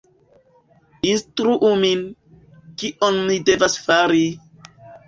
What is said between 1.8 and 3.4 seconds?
min, kion mi